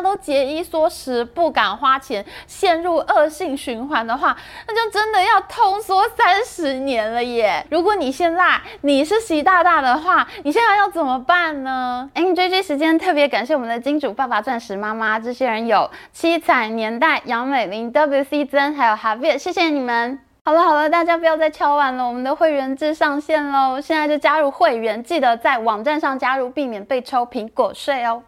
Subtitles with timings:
[0.00, 7.64] 都节衣缩食，不敢花钱，陷入恶性循环的话，那就真的要通缩三十年了耶！
[7.70, 20.18] 如果你现在你是习大大的话，你现在要怎么办呢？NJJ 时间特别感谢我们的金主爸爸、钻石妈妈，这些人有七彩年代、杨美玲、WC 曾，还有哈维，谢谢你们。
[20.42, 23.80] 好了好了，大家不要再敲碗了，我们的会员制上线喽！
[23.80, 28.22] 现在就加入会员，记得在网站上加入，避免被抽苹果税哦。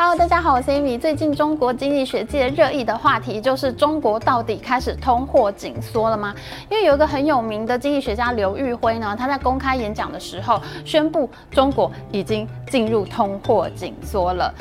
[0.00, 0.96] Hello，大家好，我是 Amy。
[0.96, 6.32] 最近中国经济学界热议的话题就是中国到底开始通货紧缩了吗？
[6.70, 14.54] 因为有一个很有名的经济学家刘玉辉呢，他在公开演讲的时候宣布中国已经进入通货紧缩了。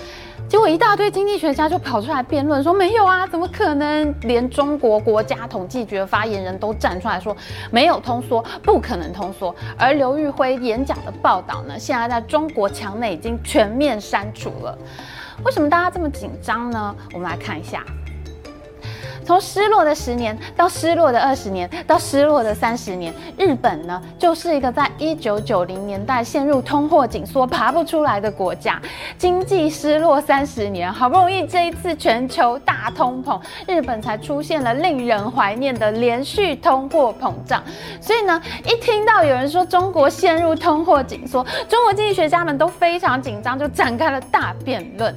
[0.49, 4.15] 结果一大堆经济学家就跑出来辩论说没有啊，怎么可能？
[4.21, 7.37] 连中国国家统计局发言人都站出来说
[7.69, 9.55] 没有通缩，不可能通缩。
[9.77, 14.75] 而刘玉辉演讲的报道呢，现在在中国墙内已经全面删除了。
[15.43, 16.95] 为什么大家这么紧张呢？
[17.13, 17.83] 我们来看一下。
[19.27, 28.81] 从失落的十年到失落的二十年到失落的三十年，日本呢就是一个在一九九零年代陷入通货紧缩爬不出来的国家，
[29.17, 37.61] 经济失落三十年，好不容易这一次全球大通膨，日本才出现了令人怀念的连续通货膨胀。
[37.99, 45.13] 所以呢，一听到有人说中国陷入通货紧缩，中国经济学家们都非常紧张，就展开了大辩论。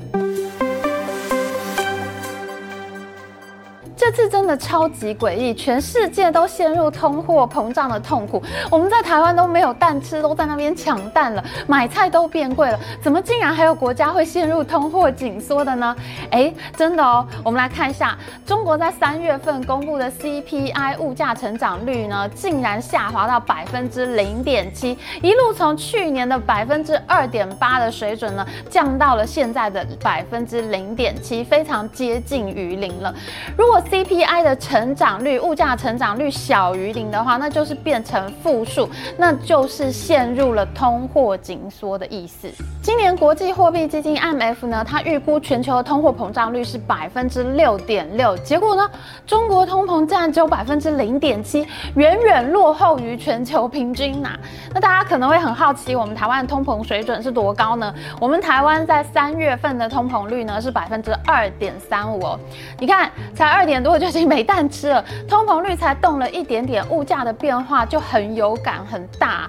[4.00, 8.42] 这次真的超级诡异，全世界都陷入通货膨胀的痛苦。
[8.70, 15.94] 我们在台湾都没有蛋吃，都在那边抢蛋了，买菜都变贵了，怎么竟然还有国家会陷入通货紧缩的呢？
[16.30, 33.14] 诶，真的哦，我们来看一下，中国在三月份公布的 CPI 物价成长率呢，竟然下滑到百分之零点七，一路从去年的百分之二点八的水准呢，降到了现在的百分之零点七，非常接近于零了。
[33.58, 42.48] 如果 CPI 的成长率，物价成长率小于零的话，那就是变成负数，那就是陷入了通货紧缩的意思。
[42.90, 48.90] 今年国际货币基金 IMF 呢，它预估全球的通货膨胀率是百分之六点六，结果呢，
[49.24, 51.64] 中国通膨竟然只有百分之零点七，
[51.94, 54.36] 远远落后于全球平均呐、
[54.74, 57.94] 那大家可能会很好奇，我们台湾的通膨水准是多高呢？
[58.20, 62.40] 我们台湾在三月份的通膨率呢是百分之二点三五哦，
[62.80, 63.80] 你看才二点。
[63.80, 69.48] 多就已经没蛋吃了，通膨率才动了一点点，物价的变化就很有感很大。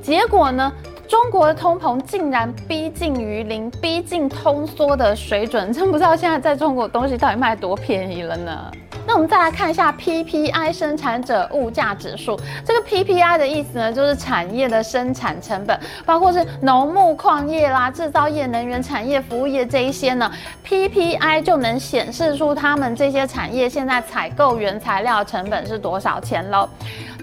[0.00, 0.72] 结果呢，
[1.08, 8.70] 中国的通膨竟然逼近于零，逼近通缩的水准，真不知道现在在中国东西到底卖多便宜了呢？
[9.06, 12.38] 那我们再来看一下 PPI 生产者物价指数。
[12.62, 20.30] 这个 PPI 的意思呢，就是产业的生产成本，包括是农牧矿业啦、制造业、能源产业、服务业这一些呢
[20.66, 26.68] ，PPI 就能显示出他们这些产业现在采购原材料成本是多少钱喽。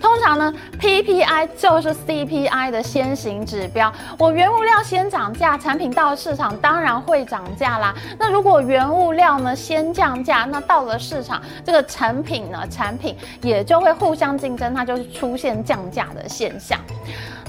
[0.06, 3.92] 通常呢，PPI 就是 CPI 的先行指标。
[4.20, 7.92] 我原物料先涨价，产品到了市场当然会涨价啦。
[8.20, 16.80] 那如果原物料呢先降价，那到了市场，这个产品呢，产品也就会互相竞争，它就是出现降价的现象。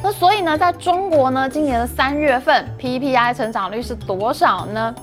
[0.03, 4.94] 那所以呢，在中国呢，今年的三月份 PPI 成长率是多少呢？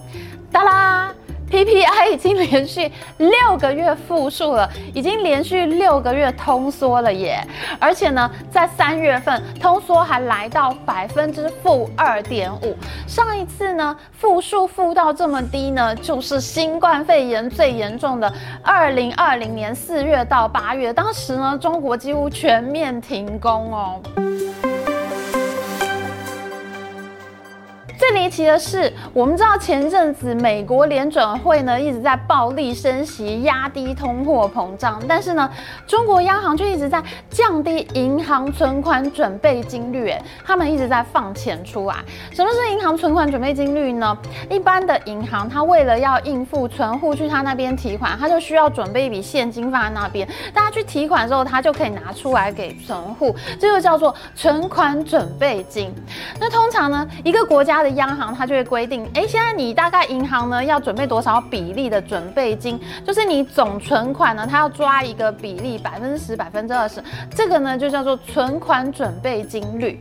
[0.52, 1.14] 哒啦
[1.54, 7.40] ！PPI 已经连续六个月负数了，已经连续六个月通缩了耶！
[7.80, 12.76] 而且呢，在三月份通缩还来到百分之负二点五。
[13.06, 18.34] 上一次呢，负数负到这么低呢，就是新冠肺炎最严重的
[18.64, 24.02] 二零二零年四月到八月，当时呢，中国几乎全面停工哦。
[28.14, 35.50] 离奇的是，我们知道前阵子美国联准会呢一直在暴力升息，压低通货膨胀，但是呢，
[35.86, 40.14] 中国央行却一直在降低银行存款准备金率，
[40.46, 41.96] 他们一直在放钱出来。
[42.32, 44.18] 什么是银行存款准备金率呢？
[44.50, 55.94] 一般的银行，它为了要应付存户去他那边提款，它就需要准备一笔现金放在那边，大家去提款之后，它就可以拿出来给存户，这就叫做存款准备金。
[56.40, 62.78] 那通常呢，一个国家的央央行它就会规定，哎，现在你大概银行呢要准备多少比例的准备金？
[63.06, 67.02] 就是你总存款呢，它要抓一个比例，百分之十、百分之二十，
[67.34, 69.98] 这个呢就叫做存款准备金率。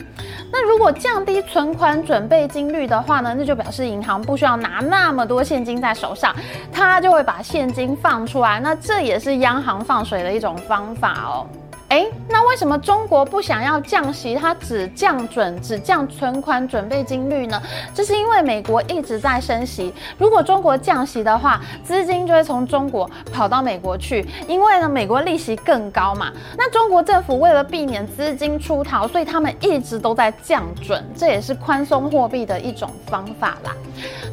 [0.51, 6.35] 那如果降低存款准备金率的话呢，那就表示银行不需要拿那么多现金在手上，
[6.73, 8.59] 它就会把现金放出来。
[8.59, 11.47] 那这也是央行放水的一种方法哦。
[11.93, 17.61] 哎，那为什么中国不想要降息，它只降准，只降存款准备金率呢？
[17.93, 26.33] 这是因为美国一直在升息，如果中国降息的话，资金就会从中国跑到美国去，因为呢，美国利息更高嘛。
[26.57, 33.77] 那中国政府为了避免资金出逃，所以他们一直都在降准，这也是宽松货币的一种方法啦。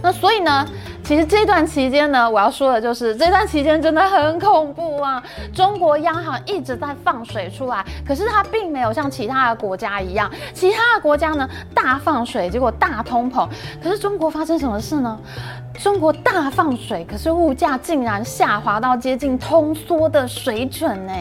[0.02, 0.66] 那所以呢，
[1.04, 5.22] 其实这段期间呢，我要说的就是这段期间真的很恐怖啊！
[5.54, 13.48] 中国央行一直在放水出来，可是它并没有像其他的国家一样，其他的国家呢大放水，结果大通膨。
[13.84, 15.20] 可是中国发生什么事呢？
[15.76, 21.14] 中国大放水，可是物价竟然下滑到接近通缩的水准呢，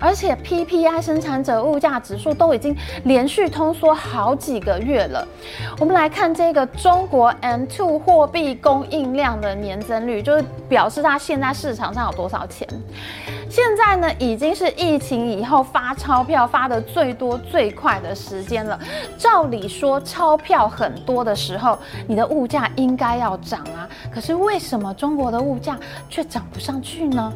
[0.00, 2.74] 而且 PPI 生产者物价指数都已经
[3.04, 5.26] 连续通缩好几个月了。
[5.78, 12.66] 我们来看这个中国 M2 货币供应量的年增率，就是表示它现在市场上有多少钱。
[13.50, 18.78] 现在呢，已经是疫情以后发钞票发的最多最快的时间了。
[19.16, 23.87] 照理说，钞票很多的时候，你的物价应该要涨啊。
[24.12, 27.32] 可是为什么中国的物价却涨不上去呢？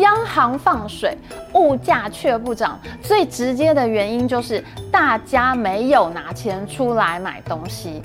[0.00, 1.16] 央行放水，
[1.54, 8.02] 物价却不涨，最直接的原因就是大家没有拿钱出来买东西。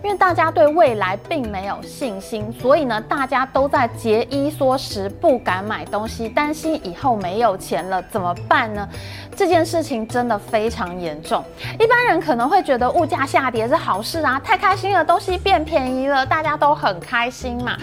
[0.00, 8.88] 因为大家对未来并没有信心，所以呢，大家都在节衣缩食，不敢买东西，担心以后没有钱了怎么办呢？
[9.34, 11.44] 这件事情真的非常严重。
[11.80, 17.76] 一般人可能会觉得物价下跌是好事啊，太开心了，东西变便宜了，大家都很开心嘛。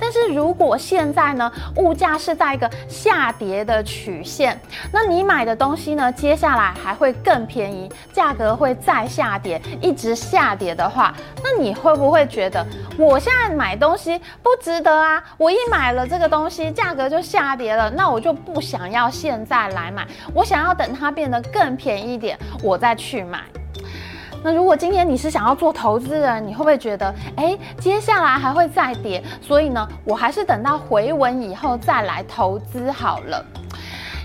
[0.00, 4.58] 但是如果现在呢，物价是在一个下跌的曲线，
[4.92, 12.64] 那你买的东西呢，接下来还会更便宜，价格会再下跌，一直下跌的话，那你会不会觉得
[12.98, 15.22] 我现在买东西不值得啊？
[15.36, 23.40] 我一买了这个东西，价格就下跌了，那我就不想要现在来买，我想要等它变得更便宜一点，我再去买。
[24.44, 33.42] 那如果今天你是想要做投资人，你会不会觉得，哎，接下来还会再跌，所以呢，我还是等到回稳以后再来投资好了。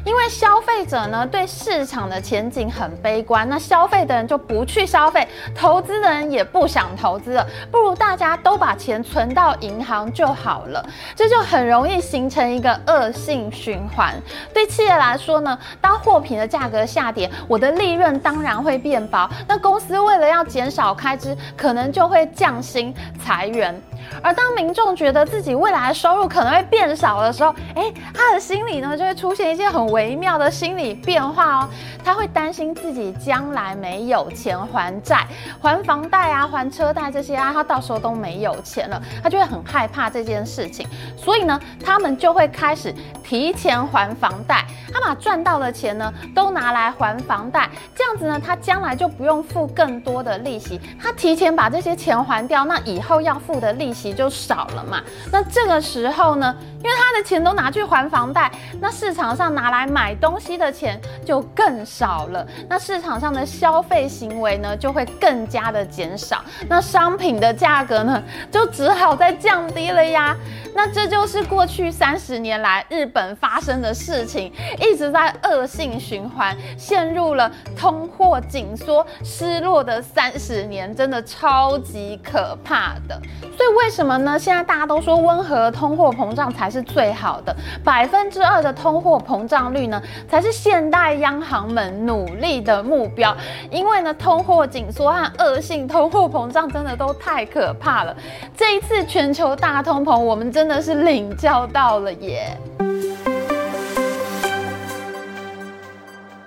[0.05, 10.85] 因为消费者呢，对市场的前景很悲观，那消费的人就不去消费，投资的人也不想投资了，不如大家都把钱存到银行就好了，
[11.15, 14.13] 这就很容易形成一个恶性循环。
[14.53, 22.93] 对企业来说呢，当货品的价格下跌，我的利润当然会变薄，那公司为了要减少开支，可能就会降薪
[23.23, 23.79] 裁员。
[24.21, 31.69] 而当民众觉得自己未来收入可能会变少的时候，诶，他的心里呢就会出现一些很微妙的心理变化哦。
[32.03, 35.27] 他会担心自己将来没有钱还债、
[35.61, 40.87] 还房贷啊、还车贷这些啊，他到时候都没有钱了，他就会很害怕这件事情。
[41.17, 42.93] 所以呢，他们就会开始
[43.23, 50.79] 提前还房贷，他把赚到的钱呢都拿来还房贷，这样子呢，他将来就不用付更多的利息。
[50.99, 54.13] 他提前把这些钱还掉，那以后要付的利利息。
[54.19, 55.01] 就少了嘛，
[55.31, 56.53] 那这个时候呢，
[56.83, 58.51] 因为他的钱都拿去还房贷，
[58.81, 68.21] 那市场上拿来买东西的钱就更少了，那市场上的消费行为呢就会更加的减少，那商品的价格呢
[68.51, 70.35] 就只好再降低了呀。
[70.75, 83.19] 那这就是过去三十年来日本发生的事情，一直在恶性循环，陷入了通货紧缩、失落的三十年，真的超级可怕的。
[83.57, 84.37] 所以为什么呢？
[84.37, 93.35] 现在大家都说温和通货膨胀才是最好的，百分之二的通货膨胀率呢，才是现代央行们努力的目标。
[93.71, 98.15] 因为呢，通货紧缩和恶性通货膨胀真的都太可怕了。
[98.55, 102.55] 这一次全球大通膨，我们真的是领教到了耶。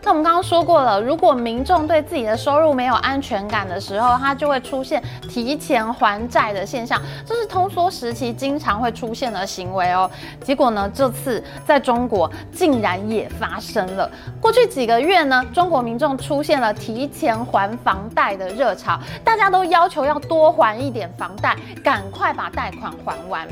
[0.04, 10.10] 那我们刚刚说过了，如果民众对自己的收入没有安全感的时候，他就会出现提前还债的现象，这是通缩时期经常会出现的行为哦。
[10.42, 14.10] 结果呢，这次在中国竟然也发生了。
[14.40, 23.46] 过去几个月呢，中国民众出现了提前还房贷的热潮，大家都要求要多还一点房贷，赶快把贷款还完。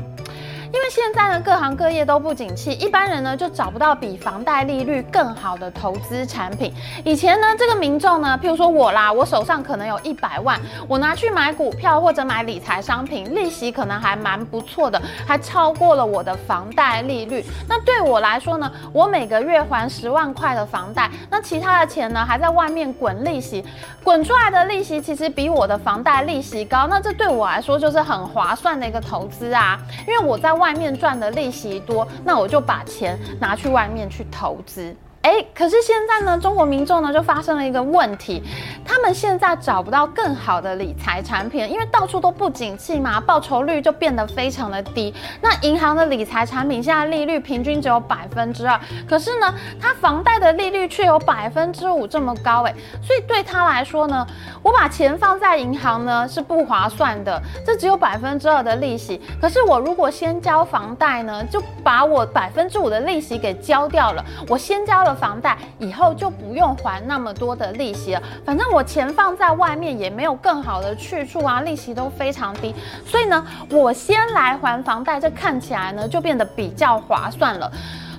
[0.73, 6.73] 因为现在呢，各行各业都不景气，一般人呢就找不到比房贷利率更好的投资产品。
[7.03, 17.43] 以前呢，这个民众呢，譬如说我啦，我手上可能有一百万，我拿去买股票或者买理财商品，利息可能还蛮不错的，还超过了我的房贷利率。
[17.67, 23.61] 那对我来说呢，我每个月还十万块的房贷，那其他的钱呢还在外面滚利息，
[24.05, 30.60] 滚出来的利息其实比我的房贷利息高，那这对我来说就是很划算的一个投资啊，因为我在。
[30.61, 34.95] 外面赚的利息多，那我就把钱拿去外面去投资。
[35.21, 38.41] 哎，可是现在呢，中国民众呢就发生了一个问题，
[38.83, 45.13] 他们现在找不到更好的理财产品，因为到处都不景气嘛，报酬率就变得非常的低。
[45.39, 52.73] 那银行的理财产品现在利率平均只有百分之二，可是呢，他房贷的利率却有百分之五这么高，哎，
[53.03, 54.25] 所以对他来说呢，
[54.63, 59.21] 我把钱放在银行呢是不划算的，这只有百分之二的利息。
[59.39, 65.10] 可是我如果先交房贷呢，就把我百分之五的利息给交掉了，我先交了。
[65.13, 72.73] 房贷以后就不用还那么多的利息了，反正我钱放在外面也没有更好的去处啊，利息都非常低，
[73.05, 77.71] 所以呢，我先来还房贷，这看起来呢就变得比较划算了。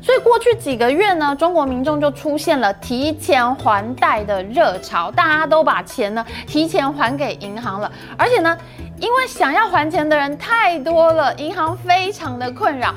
[0.05, 8.59] 所以过去几个月呢，中国民众就出现了提前还贷的热潮，大家都把钱呢提前还给银行了，而且呢，
[8.99, 12.93] 因为想要还钱的人太多了，银行非常的困扰。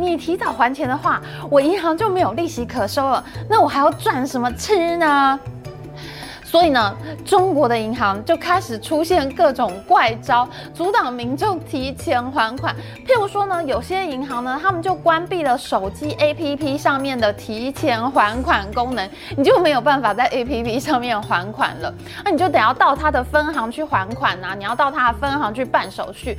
[0.00, 5.38] 你提早还钱的话，我银行就没有利息可收了，那我还要赚什么吃呢？
[6.42, 12.74] 所以呢，中国的银行就开始出现各种怪招，阻挡民众提前还款。
[13.06, 21.94] 譬如说呢，有些银行呢，他们就关闭了手机 APP 上面的提前还款功能，你就没有办法在 APP 上面还款了。
[22.24, 26.36] 那你就得要到他的分行去还款呐，你要到他的分行去办手续。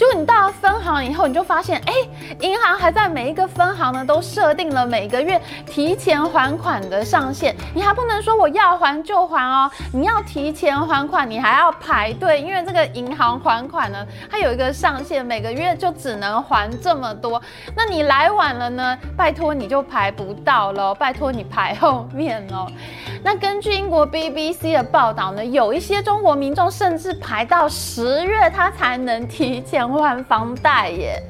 [0.00, 1.92] 结果你到了分行以后，你就发现，哎，
[2.40, 9.44] 银行还在每一个分行呢都设定了每个月提前还款的上限，你还不能说我要还就还。
[9.44, 17.42] 哦，你要提前还款，你还要排队，因为这个银行还款呢，它有一个上限，每个月就只能还这么多。
[17.76, 22.66] 那你来晚了呢，拜托你就排不到喽，拜托你排后面哦。
[23.22, 31.22] 那根据英国 BBC 的报道呢，有一些中国民众甚至排到十月，他才能提前还房贷耶。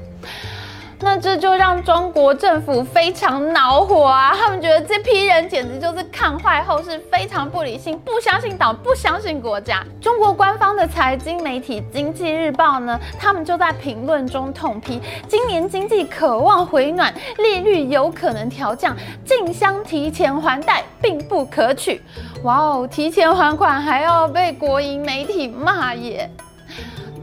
[1.03, 4.35] 那这就让中国政府非常恼火啊！
[4.37, 9.83] 他们觉得这批人简直就是看坏后市，非常不理性，不相信党，不相信国家。
[9.99, 21.99] 中国官方的财经媒体《经济日报》呢，他们就在评论中痛批：今年经济可望回暖，利率有可能调降，竞相提前还贷并不可取。
[22.43, 26.29] 哇哦，提前还款还要被国营媒体骂耶！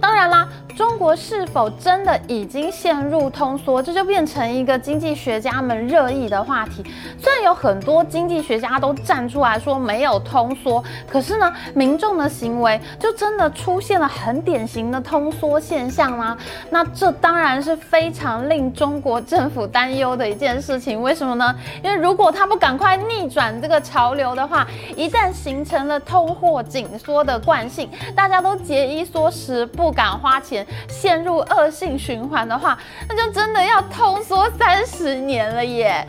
[0.00, 0.48] 当然啦。
[0.78, 3.82] 中国是否真的已经陷入通缩？
[3.82, 6.84] 这就变成一个经济学家们热议的话题。
[7.20, 10.80] 虽然有很多经济学家都站出来说没有通缩，
[11.10, 16.38] 可是呢，民众的行为就真的出现了很典型的通缩现象吗？
[16.70, 21.02] 那这当然是非常令中国政府担忧的一件事情。
[21.02, 21.52] 为什么呢？
[21.82, 30.64] 因为如果他不赶快逆转这个潮流的话，一旦形成了通货紧缩的惯性，大家都节衣缩食，不敢花钱。
[30.88, 36.06] 陷入恶性循环的话，那就真的要通缩三十年了耶！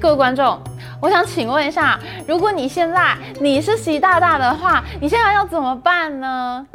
[0.00, 0.58] 各位观众，
[1.00, 6.66] 我想请问一下，如果你现在你是习大大的话，你现在要怎么办呢？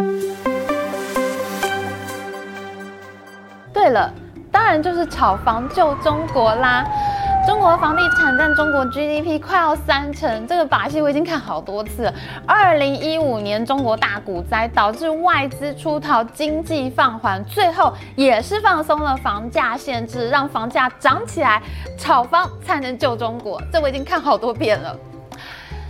[3.73, 4.11] 对了，
[4.51, 6.85] 当然就是炒房救中国啦。
[7.45, 12.13] 中国房地产占中国 GDP 快要三成，这个把戏我已经看好多次了。
[12.47, 21.61] 二零一五年中国大股灾导致外资出逃，经济放缓，最后也是放松了房价限制，让房价涨起来，
[21.99, 23.61] 炒房才能救中国。
[23.71, 24.97] 这我已经看好多遍了。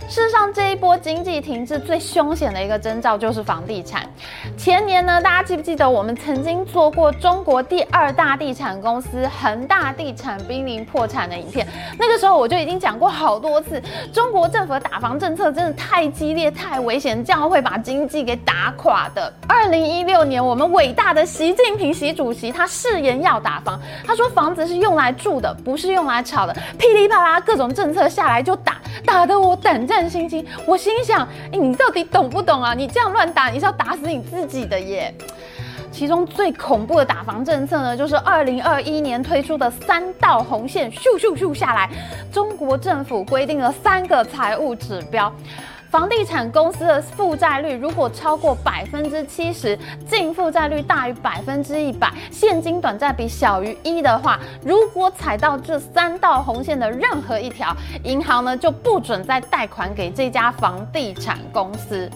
[0.08, 4.08] 事实上，这一波经济停滞最凶险的一个征兆就是房地产。
[4.56, 11.66] 前年呢，大家记不记得我们曾经做过中国第二大地产公司恒大地产濒临破产的影片？
[11.98, 13.82] 那个时候我就已经讲过好多次，
[14.12, 19.32] 中国政府的打房政策真的太激烈、太危险，这样会把经济给打垮的。
[19.48, 26.56] 二零一六年，我们伟大的习近平习主席他誓言要打房，他说房子是用来住的，不是用来炒的。
[26.78, 29.95] 噼里啪啦，各种政策下来就打，打得我胆战。
[29.96, 32.74] 战心惊，我心想，哎，你到底懂不懂啊？
[32.74, 35.14] 你这样乱打，你是要打死你自己的耶！
[35.90, 41.88] 其中最恐怖的打防政策呢，就是二零二一年推出的三道红线，咻咻咻下来，
[42.30, 45.32] 中国政府规定了三个财务指标。
[45.90, 57.74] 房地产公司的负债率如果超过百分之七十，净负债率大于百分之一百，现金短债比小于一的话，如果踩到这三道红线的任何一条，
[58.04, 62.10] 银行呢就不准再贷款给这家房地产公司。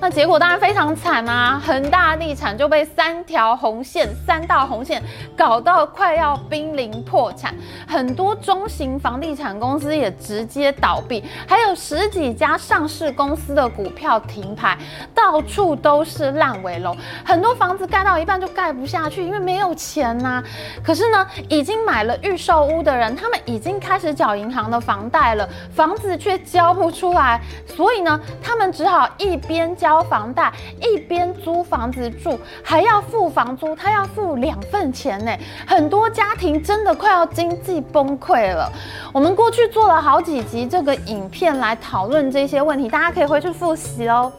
[0.00, 1.60] 那结果当然非常惨啊！
[1.66, 5.02] 恒大地产就被三条红线、三道红线
[5.36, 7.52] 搞到快要濒临破产，
[7.84, 14.78] 很多中型房地产公司也直接倒闭，还有十几家上市公司的股票停牌，
[15.12, 20.40] 到处都是烂尾楼，很多房子盖到一半就盖不下去，因为没有钱呐、
[20.80, 29.87] 可是呢，已经买了预售屋的人，他们已经开始缴银行的房贷了，房子却交不出来，所以呢，他们只好一边交。
[29.88, 30.52] 交房贷
[30.82, 35.34] 一边租房子住，还要付房租，他要付两份钱呢。
[35.66, 38.70] 很多家庭真的快要经济崩溃了。
[39.14, 44.30] 我们过去做了好几集这个影片来讨论这些问题，大家可以回去复习哦。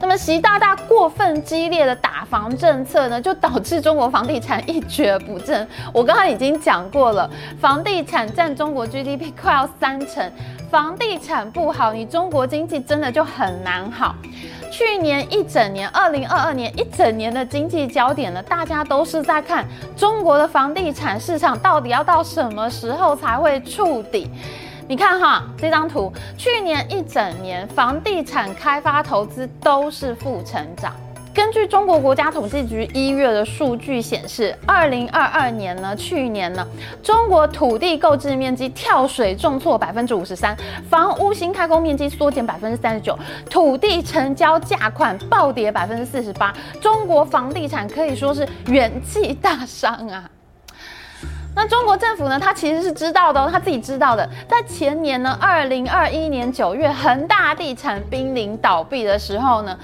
[0.00, 5.68] 那么习大大过分激烈的打房政策呢，就导致中国房地产一蹶不振。
[5.92, 7.30] 我刚刚已经讲过了，
[7.60, 10.32] 房地产占中国 GDP 快要三成，
[10.70, 14.14] 房地产不好，你中国经济真的就很难好。
[14.72, 19.66] 去年一整年，二零二二年一整年的经济焦点呢，大家都是在看
[19.96, 24.30] 中国的房地产市场到底要到什么时候才会触底。
[24.90, 30.92] 你看哈，这张图，去年一整年房地产开发投资都是负成长。
[31.32, 36.66] 根据中国国家统计局一月的数据显示，二零二二年呢，去年呢，
[37.04, 40.56] 中国土地购置面积跳水重挫百分之五十三，
[40.88, 43.16] 房屋新开工面积缩减百分之三十九，
[43.48, 50.28] 土地成交价款暴跌百分之四十八，中国房地产可以说是元气大伤啊。
[51.54, 52.38] 那中国政府呢？
[52.38, 54.28] 他其实是知道的，他自己知道的。
[54.48, 59.78] 在前年呢，二零二一年九月，恒大地产濒临倒闭的时候呢。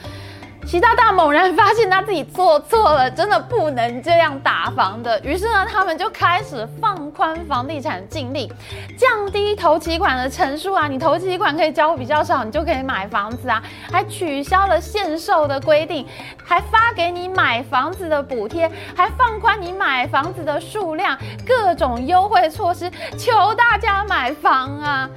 [0.67, 5.19] 习大大猛然发现他自己做错了，真的不能这样打房的。
[5.21, 8.51] 于是呢，他们就开始放宽房地产禁令，
[8.99, 10.89] 降低头期款的成数啊。
[10.89, 13.63] 你头期款可以交比较少，你就可以买房子啊。
[13.93, 16.05] 还取消了限售的规定，
[16.45, 25.09] 还发给你买房子的补贴，还放宽你买房子的数量，各种优惠措施，求大家买房啊。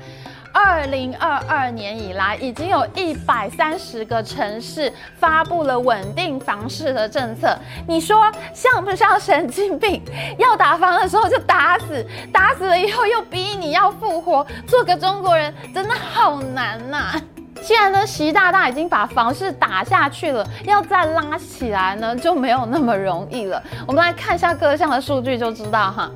[0.51, 7.57] 二零二二年以来，已经有一百三十个城市发布了稳定房市的政策。
[7.87, 10.01] 你说像不像神经病？
[10.37, 17.13] 要打房的时候就打死，打死了以后又逼你要复活，做个中国人真的好难呐、
[17.61, 23.61] 既然呢，习大大已经把房市打下去了，要再拉起来呢，就没有那么容易了。
[23.85, 26.09] 我们来看一下各项的数据就知道哈。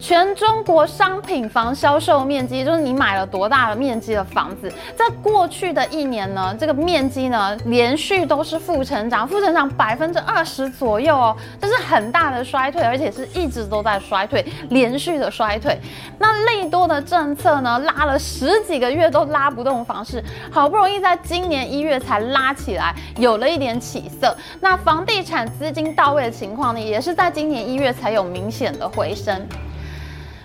[0.00, 15.78] 全中国商品房销售面积，就是你买了多大的面积的房子，在过去的一年呢，这个面积呢连续都是负成长，负成长百分之二十左右哦，这是很大的衰退，而且是一直都在衰退，连续的衰退。
[16.18, 24.36] 那利多的政策呢，拉了十几个月都拉不动房市，好不容易在今年一月才拉起来，有了一点起色。
[24.60, 29.46] 那房地产资金到位的情况呢，也是在今年一月才有明显的回升。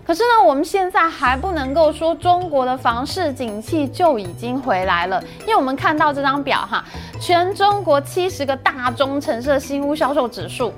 [0.06, 6.84] 可是呢，我们现在还不能够说中国的房市景气就已经回来了，因为我们看到这张表哈，
[7.22, 10.74] 全中国七十个大中城市的新屋销售指数，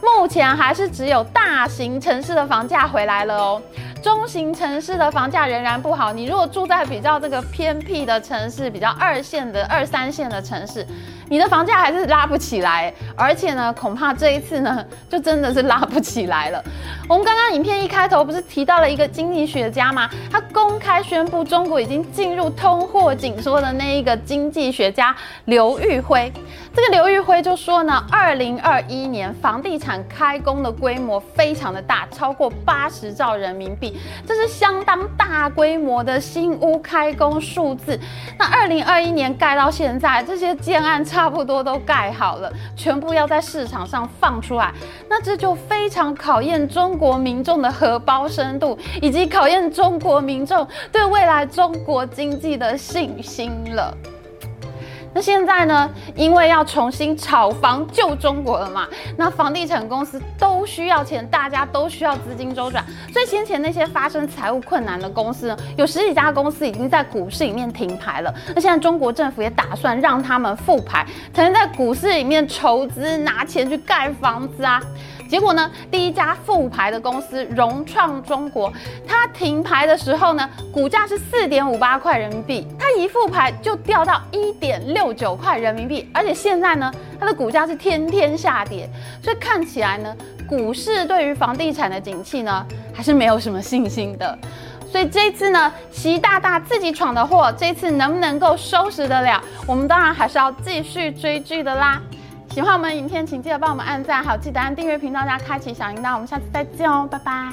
[0.00, 3.62] 目前还是只有大型城市的房价回来了哦。
[4.02, 6.12] 中型城市的房价仍然不好。
[6.12, 10.86] 你如果住在比较这个偏僻的城市，比较二线的、二三线的城市，
[11.28, 12.92] 你的房价还是拉不起来。
[13.16, 16.62] 而且呢，恐怕这一次呢，就真的是拉不起来了。
[17.08, 20.08] 我们刚刚影片一开头不是提到了一个经济学家吗？
[20.30, 25.14] 他公开宣布中国已经进入通货紧缩的那一个经济学家
[25.46, 26.32] 刘玉辉。
[26.78, 33.98] 这个刘玉辉就说呢，二零二一年房地产开工的规模非常的大，超过八十兆人民币。
[34.24, 37.98] 这是相当大规模的新屋开工数字。
[38.38, 44.72] 那二零二一年盖到现在，这些建案差不多都盖好了，全部要在市场上放出来。
[45.08, 53.92] 那这就非常考验中国民众的荷包深度，以及考验中国民众对未来中国经济的信心了。
[55.20, 55.90] 现在呢？
[56.14, 68.34] 因为要重新炒房救中国了嘛，那房地产公司都需要钱，大家都需要资金周转，所以先前那些发生财务困难的公司呢，有十几家公司已经在股市里面停牌了。
[68.54, 74.80] 那现在中国政府也打算让他们复牌，才能在股市里面筹资拿钱去盖房子啊。
[75.28, 78.72] 结果呢，第一家复牌的公司融创中国，
[79.06, 88.88] 它停牌的时候呢，股价是四点五八块人民币，它一复牌就掉到一点六九块人民币，而且现在呢，它的股价是天天下跌，
[89.22, 90.16] 所以看起来呢，
[90.48, 94.38] 股市对于房地产的景气呢，还是没有什么信心的。
[94.90, 99.38] 所以这次呢，习大大自己闯的祸，这次能不能够收拾得了？
[99.66, 102.00] 我们当然还是要继续追剧的啦。
[102.58, 106.14] 喜欢我们影片，请记得帮我们按赞，好记得按订阅频道加开启小铃铛。
[106.14, 107.52] 我们下次再见哦，拜拜。